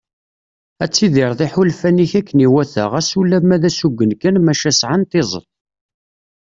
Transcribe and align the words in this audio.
Ad 0.83 0.91
tidireḍ 0.91 1.39
iḥulfan-ik 1.45 2.11
akken 2.19 2.43
iwata 2.45 2.83
ɣas 2.91 3.09
ulamma 3.19 3.57
d 3.61 3.63
asugen 3.69 4.11
kan 4.21 4.35
maca 4.45 4.71
sɛan 4.79 5.03
tizeḍt. 5.11 5.49